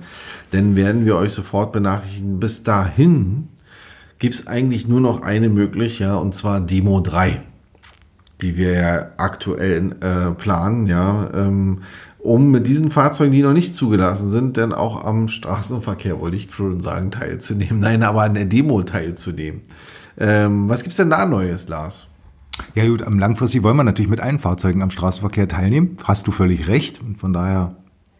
[0.52, 2.40] dann werden wir euch sofort benachrichtigen.
[2.40, 3.48] Bis dahin
[4.18, 7.40] gibt es eigentlich nur noch eine möglich, ja, und zwar Demo 3,
[8.40, 11.82] die wir ja aktuell äh, planen, ja, ähm,
[12.18, 16.52] um mit diesen Fahrzeugen, die noch nicht zugelassen sind, dann auch am Straßenverkehr, wollte ich
[16.52, 17.78] schon sagen, teilzunehmen.
[17.80, 19.62] Nein, aber an der Demo teilzunehmen.
[20.18, 22.08] Ähm, was gibt es denn da Neues, Lars?
[22.74, 25.98] Ja gut, am langfristig wollen wir natürlich mit allen Fahrzeugen am Straßenverkehr teilnehmen.
[26.04, 27.00] Hast du völlig recht.
[27.00, 27.76] Und von daher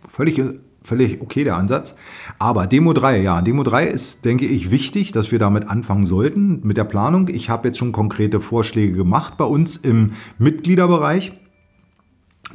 [0.06, 0.40] völlig
[0.86, 1.96] völlig okay der Ansatz.
[2.38, 6.60] Aber Demo 3, ja, Demo 3 ist, denke ich, wichtig, dass wir damit anfangen sollten
[6.62, 7.28] mit der Planung.
[7.28, 11.32] Ich habe jetzt schon konkrete Vorschläge gemacht bei uns im Mitgliederbereich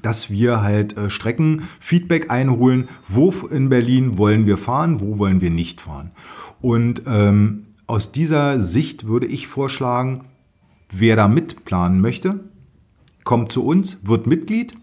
[0.01, 5.51] dass wir halt äh, Streckenfeedback einholen, wo in Berlin wollen wir fahren, wo wollen wir
[5.51, 6.11] nicht fahren.
[6.59, 10.23] Und ähm, aus dieser Sicht würde ich vorschlagen,
[10.89, 12.39] wer da mitplanen möchte,
[13.23, 14.73] kommt zu uns, wird Mitglied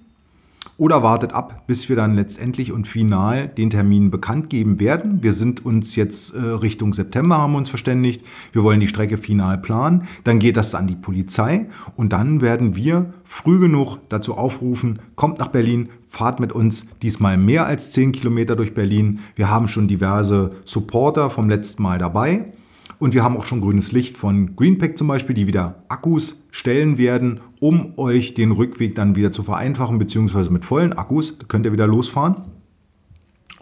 [0.78, 5.22] oder wartet ab, bis wir dann letztendlich und final den Termin bekannt geben werden.
[5.24, 8.24] Wir sind uns jetzt äh, Richtung September, haben uns verständigt.
[8.52, 10.04] Wir wollen die Strecke final planen.
[10.22, 15.40] Dann geht das an die Polizei und dann werden wir früh genug dazu aufrufen, kommt
[15.40, 19.18] nach Berlin, fahrt mit uns diesmal mehr als 10 Kilometer durch Berlin.
[19.34, 22.52] Wir haben schon diverse Supporter vom letzten Mal dabei.
[23.00, 26.98] Und wir haben auch schon grünes Licht von Greenpack zum Beispiel, die wieder Akkus stellen
[26.98, 31.72] werden, um euch den Rückweg dann wieder zu vereinfachen, beziehungsweise mit vollen Akkus könnt ihr
[31.72, 32.44] wieder losfahren.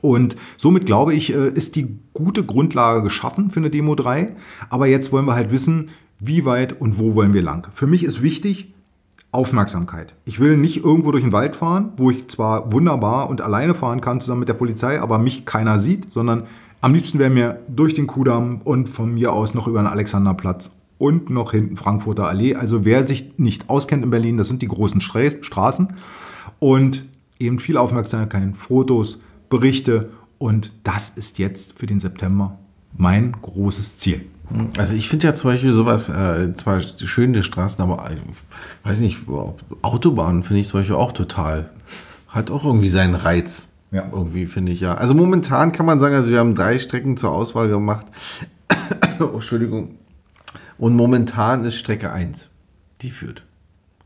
[0.00, 4.36] Und somit glaube ich, äh, ist die gute Grundlage geschaffen für eine Demo 3.
[4.70, 5.88] Aber jetzt wollen wir halt wissen,
[6.20, 7.68] wie weit und wo wollen wir lang.
[7.72, 8.72] Für mich ist wichtig,
[9.32, 10.14] Aufmerksamkeit.
[10.24, 14.00] Ich will nicht irgendwo durch den Wald fahren, wo ich zwar wunderbar und alleine fahren
[14.00, 16.44] kann zusammen mit der Polizei, aber mich keiner sieht, sondern
[16.80, 20.75] am liebsten wäre mir durch den Kudamm und von mir aus noch über den Alexanderplatz
[20.98, 22.54] und noch hinten Frankfurter Allee.
[22.54, 25.94] Also wer sich nicht auskennt in Berlin, das sind die großen Straßen
[26.58, 27.04] und
[27.38, 32.58] eben viel Aufmerksamkeit, Fotos, Berichte und das ist jetzt für den September
[32.96, 34.26] mein großes Ziel.
[34.76, 39.18] Also ich finde ja zum Beispiel sowas, äh, zwar schöne Straßen, aber ich weiß nicht,
[39.82, 41.70] Autobahnen finde ich zum Beispiel auch total,
[42.28, 43.66] hat auch irgendwie seinen Reiz.
[43.90, 44.08] Ja.
[44.12, 44.94] Irgendwie finde ich ja.
[44.94, 48.06] Also momentan kann man sagen, also wir haben drei Strecken zur Auswahl gemacht.
[49.20, 49.96] oh, Entschuldigung.
[50.78, 52.50] Und momentan ist Strecke 1.
[53.02, 53.42] Die führt.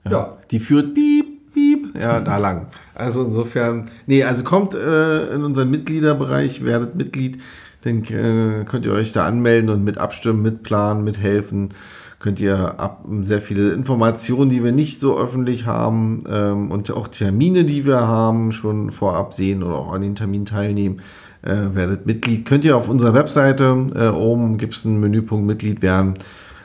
[0.05, 0.11] Ja.
[0.11, 0.39] ja.
[0.51, 2.67] Die führt piep, piep, ja, da lang.
[2.95, 7.41] Also insofern, nee, also kommt äh, in unseren Mitgliederbereich, werdet Mitglied.
[7.83, 11.71] Dann äh, könnt ihr euch da anmelden und mit abstimmen, mitplanen, mithelfen.
[12.19, 17.09] Könnt ihr ab sehr viele Informationen, die wir nicht so öffentlich haben ähm, und auch
[17.09, 21.01] Termine, die wir haben, schon vorab sehen oder auch an den Termin teilnehmen.
[21.41, 22.45] Äh, werdet Mitglied.
[22.45, 26.19] Könnt ihr auf unserer Webseite äh, oben gibt es einen Menüpunkt Mitglied werden.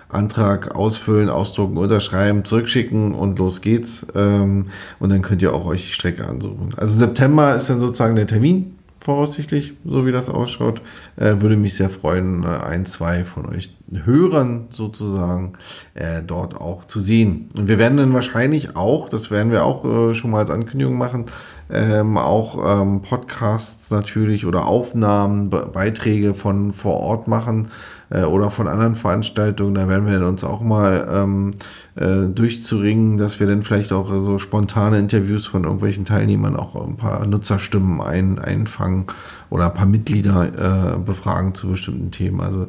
[0.10, 4.06] Antrag ausfüllen, ausdrucken, unterschreiben, zurückschicken und los geht's.
[4.16, 4.68] Ähm,
[5.00, 6.74] und dann könnt ihr auch euch die Strecke ansuchen.
[6.78, 10.82] Also September ist dann sozusagen der Termin voraussichtlich, so wie das ausschaut.
[11.16, 13.72] Äh, würde mich sehr freuen, äh, ein, zwei von euch
[14.04, 15.54] Hörern sozusagen
[15.94, 17.50] äh, dort auch zu sehen.
[17.56, 20.98] Und wir werden dann wahrscheinlich auch, das werden wir auch äh, schon mal als Ankündigung
[20.98, 21.26] machen,
[21.70, 27.70] ähm, auch ähm, Podcasts natürlich oder Aufnahmen, Be Beiträge von vor Ort machen
[28.10, 29.76] äh, oder von anderen Veranstaltungen.
[29.76, 31.54] Da werden wir uns auch mal ähm,
[31.96, 36.98] äh, durchzuringen, dass wir dann vielleicht auch so spontane Interviews von irgendwelchen Teilnehmern auch ein
[36.98, 39.06] paar Nutzerstimmen ein, einfangen
[39.50, 42.42] oder ein paar Mitglieder äh, befragen zu bestimmten Themen.
[42.42, 42.68] Also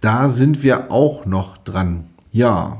[0.00, 2.04] da sind wir auch noch dran.
[2.32, 2.78] Ja.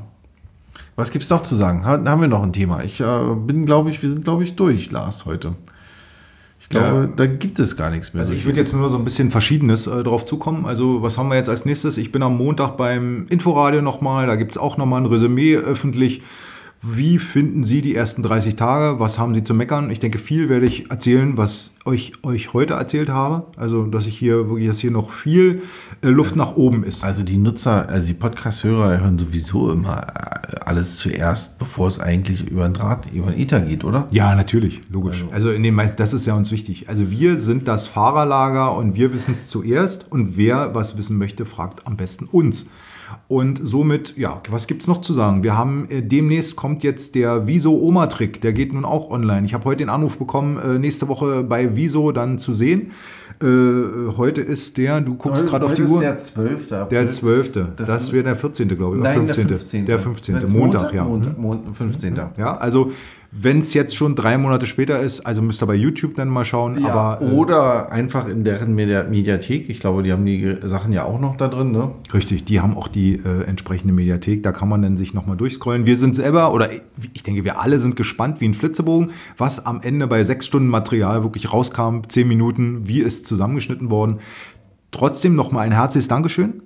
[0.95, 1.85] Was gibt es noch zu sagen?
[1.85, 2.83] Haben wir noch ein Thema?
[2.83, 5.55] Ich äh, bin, glaube ich, wir sind, glaube ich, durch, Lars, heute.
[6.63, 7.07] Ich glaube, ja.
[7.07, 8.21] da gibt es gar nichts mehr.
[8.21, 10.65] Also ich würde jetzt nur so ein bisschen Verschiedenes äh, drauf zukommen.
[10.65, 11.97] Also was haben wir jetzt als nächstes?
[11.97, 14.27] Ich bin am Montag beim Inforadio nochmal.
[14.27, 16.21] Da gibt es auch nochmal ein Resümee öffentlich
[16.85, 18.99] wie finden Sie die ersten 30 Tage?
[18.99, 19.89] Was haben Sie zu meckern?
[19.89, 23.45] Ich denke, viel werde ich erzählen, was ich euch heute erzählt habe.
[23.55, 25.61] Also, dass ich hier wirklich, dass hier noch viel
[26.01, 27.01] äh, Luft nach oben ist.
[27.01, 32.49] Also die Nutzer, also die Podcast-Hörer hören sowieso immer äh, alles zuerst, bevor es eigentlich
[32.49, 34.09] über den Draht, über den Ether geht, oder?
[34.11, 35.23] Ja, natürlich, logisch.
[35.31, 36.89] Also, also in dem das ist ja uns wichtig.
[36.89, 41.45] Also wir sind das Fahrerlager und wir wissen es zuerst und wer was wissen möchte,
[41.45, 42.65] fragt am besten uns.
[43.33, 45.41] Und somit, ja, was gibt es noch zu sagen?
[45.41, 49.47] Wir haben äh, demnächst kommt jetzt der Wieso-Oma-Trick, der geht nun auch online.
[49.47, 52.91] Ich habe heute den Anruf bekommen, äh, nächste Woche bei Wieso dann zu sehen.
[53.41, 53.45] Äh,
[54.17, 55.99] heute ist der, du guckst gerade auf die Uhr.
[55.99, 56.71] der 12.
[56.73, 56.87] April.
[56.91, 57.51] Der 12.
[57.75, 58.67] Das, das wäre der 14.
[58.67, 59.01] glaube ich.
[59.01, 59.47] Nein, 15.
[59.47, 59.85] Der 15.
[59.87, 60.33] Der 15.
[60.35, 61.03] Montag, Montag, ja.
[61.03, 62.15] Montag, Montag, 15.
[62.37, 62.91] Ja, also
[63.35, 66.45] wenn es jetzt schon drei Monate später ist, also müsst ihr bei YouTube dann mal
[66.45, 66.79] schauen.
[66.79, 69.69] Ja, aber, äh, oder einfach in deren Mediathek.
[69.69, 71.71] Ich glaube, die haben die Sachen ja auch noch da drin.
[71.71, 71.91] Ne?
[72.13, 74.43] Richtig, die haben auch die äh, entsprechende Mediathek.
[74.43, 75.87] Da kann man dann sich nochmal durchscrollen.
[75.87, 76.69] Wir sind selber, oder
[77.13, 80.67] ich denke, wir alle sind gespannt wie ein Flitzebogen, was am Ende bei sechs Stunden
[80.67, 82.01] Material wirklich rauskam.
[82.07, 84.19] Zehn Minuten, wie ist zusammengeschnitten worden.
[84.91, 86.61] Trotzdem nochmal ein herzliches Dankeschön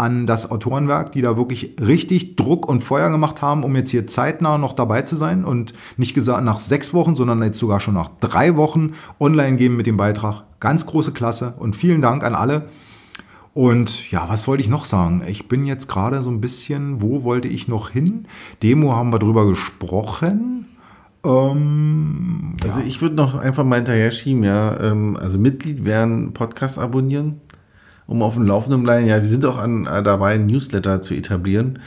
[0.00, 4.06] an das Autorenwerk, die da wirklich richtig Druck und Feuer gemacht haben, um jetzt hier
[4.06, 7.94] zeitnah noch dabei zu sein und nicht gesagt nach sechs Wochen, sondern jetzt sogar schon
[7.94, 10.44] nach drei Wochen online gehen mit dem Beitrag.
[10.58, 12.68] Ganz große Klasse und vielen Dank an alle.
[13.52, 15.22] Und ja, was wollte ich noch sagen?
[15.26, 18.26] Ich bin jetzt gerade so ein bisschen, wo wollte ich noch hin?
[18.62, 20.64] Demo haben wir drüber gesprochen.
[21.26, 22.86] Ähm, also ja.
[22.86, 24.80] ich würde noch einfach mal hinterher schieben, ja.
[24.80, 27.42] Ähm, also Mitglied werden, Podcast abonnieren
[28.10, 29.06] um auf dem Laufenden bleiben.
[29.06, 31.78] Ja, wir sind auch an, äh, dabei, ein Newsletter zu etablieren,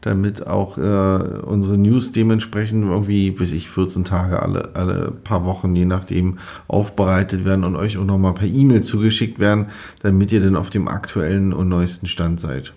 [0.00, 5.74] damit auch äh, unsere News dementsprechend irgendwie, bis ich 14 Tage alle, alle paar Wochen,
[5.74, 9.66] je nachdem, aufbereitet werden und euch auch nochmal per E-Mail zugeschickt werden,
[10.02, 12.72] damit ihr dann auf dem aktuellen und neuesten Stand seid.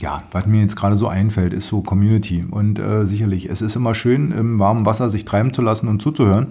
[0.00, 2.42] Ja, was mir jetzt gerade so einfällt, ist so Community.
[2.50, 6.00] Und äh, sicherlich, es ist immer schön, im warmen Wasser sich treiben zu lassen und
[6.00, 6.48] zuzuhören.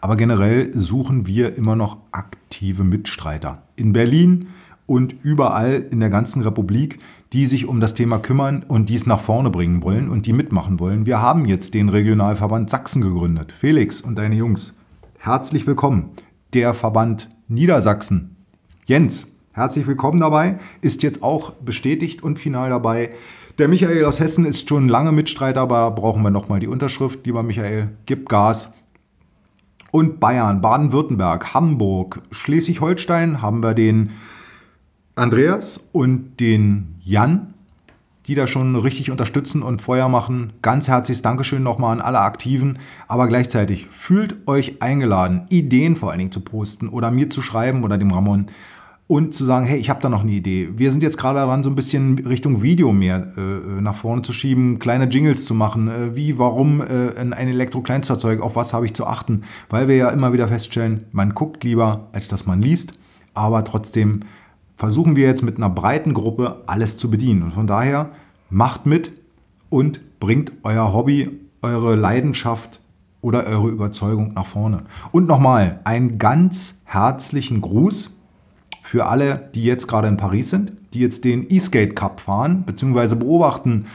[0.00, 3.62] Aber generell suchen wir immer noch aktive Mitstreiter.
[3.74, 4.46] In Berlin,
[4.88, 6.98] und überall in der ganzen Republik,
[7.34, 10.80] die sich um das Thema kümmern und dies nach vorne bringen wollen und die mitmachen
[10.80, 11.04] wollen.
[11.04, 13.52] Wir haben jetzt den Regionalverband Sachsen gegründet.
[13.52, 14.74] Felix und deine Jungs,
[15.18, 16.08] herzlich willkommen.
[16.54, 18.36] Der Verband Niedersachsen.
[18.86, 23.10] Jens, herzlich willkommen dabei, ist jetzt auch bestätigt und final dabei.
[23.58, 27.26] Der Michael aus Hessen ist schon lange Mitstreiter, aber brauchen wir nochmal die Unterschrift.
[27.26, 28.72] Lieber Michael, gib Gas.
[29.90, 34.12] Und Bayern, Baden-Württemberg, Hamburg, Schleswig-Holstein haben wir den
[35.18, 37.54] Andreas und den Jan,
[38.26, 40.52] die da schon richtig unterstützen und Feuer machen.
[40.62, 42.78] Ganz herzliches Dankeschön nochmal an alle Aktiven.
[43.06, 47.84] Aber gleichzeitig fühlt euch eingeladen, Ideen vor allen Dingen zu posten oder mir zu schreiben
[47.84, 48.46] oder dem Ramon
[49.08, 50.68] und zu sagen, hey, ich habe da noch eine Idee.
[50.76, 54.34] Wir sind jetzt gerade daran, so ein bisschen Richtung Video mehr äh, nach vorne zu
[54.34, 55.88] schieben, kleine Jingles zu machen.
[55.88, 59.44] Äh, wie, warum äh, ein Elektro-Kleinstfahrzeug, auf was habe ich zu achten?
[59.70, 62.92] Weil wir ja immer wieder feststellen, man guckt lieber, als dass man liest.
[63.32, 64.20] Aber trotzdem
[64.78, 67.42] versuchen wir jetzt mit einer breiten Gruppe alles zu bedienen.
[67.42, 68.10] Und von daher
[68.48, 69.10] macht mit
[69.68, 72.80] und bringt euer Hobby, eure Leidenschaft
[73.20, 74.84] oder eure Überzeugung nach vorne.
[75.10, 78.14] Und nochmal einen ganz herzlichen Gruß
[78.84, 83.16] für alle, die jetzt gerade in Paris sind, die jetzt den E-Skate Cup fahren, beziehungsweise
[83.16, 83.86] beobachten,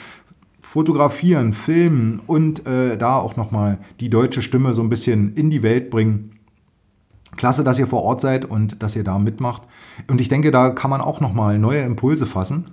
[0.62, 5.64] fotografieren, filmen und äh, da auch nochmal die deutsche Stimme so ein bisschen in die
[5.64, 6.32] Welt bringen.
[7.36, 9.64] Klasse, dass ihr vor Ort seid und dass ihr da mitmacht.
[10.08, 12.72] Und ich denke, da kann man auch nochmal neue Impulse fassen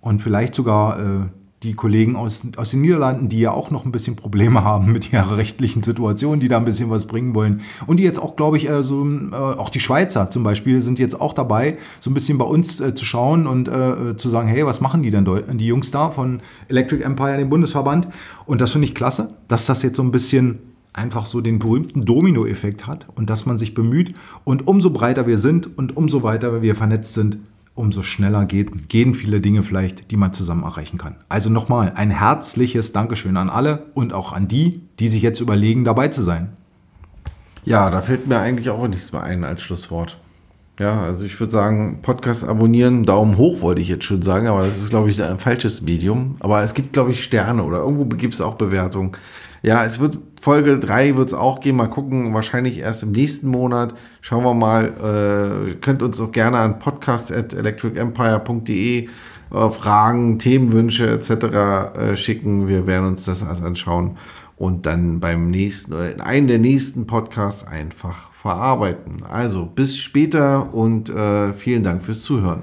[0.00, 1.26] und vielleicht sogar äh,
[1.62, 5.12] die Kollegen aus, aus den Niederlanden, die ja auch noch ein bisschen Probleme haben mit
[5.12, 7.60] ihrer rechtlichen Situation, die da ein bisschen was bringen wollen.
[7.86, 10.98] Und die jetzt auch, glaube ich, äh, so, äh, auch die Schweizer zum Beispiel sind
[10.98, 14.48] jetzt auch dabei, so ein bisschen bei uns äh, zu schauen und äh, zu sagen,
[14.48, 15.24] hey, was machen die denn
[15.58, 18.08] die Jungs da von Electric Empire, dem Bundesverband?
[18.46, 22.04] Und das finde ich klasse, dass das jetzt so ein bisschen einfach so den berühmten
[22.04, 24.14] Domino-Effekt hat und dass man sich bemüht.
[24.44, 27.38] Und umso breiter wir sind und umso weiter wir vernetzt sind,
[27.74, 31.16] umso schneller geht, gehen viele Dinge vielleicht, die man zusammen erreichen kann.
[31.28, 35.84] Also nochmal ein herzliches Dankeschön an alle und auch an die, die sich jetzt überlegen,
[35.84, 36.52] dabei zu sein.
[37.64, 40.18] Ja, da fällt mir eigentlich auch nichts mehr ein als Schlusswort.
[40.78, 44.62] Ja, also ich würde sagen, Podcast abonnieren, Daumen hoch wollte ich jetzt schon sagen, aber
[44.62, 46.36] das ist, glaube ich, ein falsches Medium.
[46.40, 49.12] Aber es gibt, glaube ich, Sterne oder irgendwo gibt es auch Bewertungen.
[49.62, 51.76] Ja, es wird Folge 3 wird es auch gehen.
[51.76, 53.94] Mal gucken, wahrscheinlich erst im nächsten Monat.
[54.22, 55.68] Schauen wir mal.
[55.68, 59.08] Äh, könnt uns auch gerne an podcast.electricempire.de
[59.52, 61.30] äh, Fragen, Themenwünsche etc.
[61.96, 62.66] Äh, schicken.
[62.66, 64.16] Wir werden uns das alles anschauen
[64.56, 69.22] und dann beim nächsten oder in einem der nächsten Podcasts einfach verarbeiten.
[69.28, 72.60] Also bis später und äh, vielen Dank fürs Zuhören.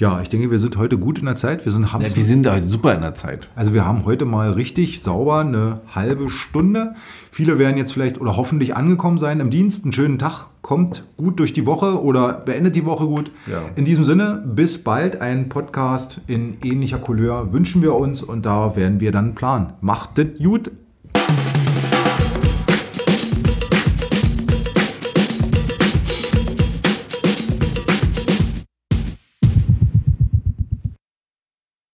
[0.00, 1.66] Ja, ich denke, wir sind heute gut in der Zeit.
[1.66, 3.48] Wir sind, ja, wir sind heute super in der Zeit.
[3.54, 6.94] Also wir haben heute mal richtig sauber eine halbe Stunde.
[7.30, 9.84] Viele werden jetzt vielleicht oder hoffentlich angekommen sein im Dienst.
[9.84, 10.46] Einen schönen Tag.
[10.62, 13.30] Kommt gut durch die Woche oder beendet die Woche gut.
[13.46, 13.60] Ja.
[13.76, 15.20] In diesem Sinne, bis bald.
[15.20, 19.74] Ein Podcast in ähnlicher Couleur wünschen wir uns und da werden wir dann planen.
[19.82, 20.70] Macht es gut.